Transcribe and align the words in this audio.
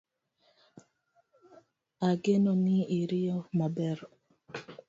Ageno 2.09 2.51
ni 2.63 2.77
iriyo 2.99 3.37
maber 3.57 3.99